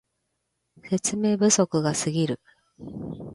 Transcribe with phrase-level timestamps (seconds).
[0.89, 2.39] 説明不足がすぎる